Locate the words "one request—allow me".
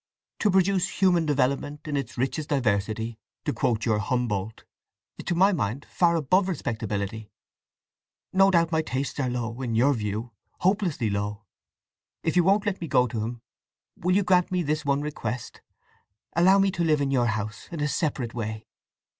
14.83-16.71